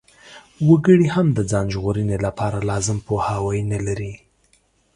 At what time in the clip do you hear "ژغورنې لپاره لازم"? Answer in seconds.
1.73-2.97